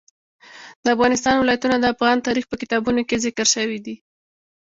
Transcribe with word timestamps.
د 0.83 0.85
افغانستان 0.95 1.35
ولايتونه 1.37 1.75
د 1.79 1.85
افغان 1.93 2.17
تاریخ 2.27 2.45
په 2.49 2.55
کتابونو 2.61 3.01
کې 3.07 3.21
ذکر 3.25 3.45
شوی 3.55 3.79
دي. 3.85 3.95